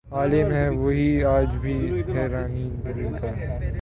عالم 0.07 0.51
ہے 0.51 0.67
وہی 0.69 1.23
آج 1.25 1.55
بھی 1.61 1.73
حیرانئ 2.07 2.67
دل 2.85 3.17
کا 3.21 3.29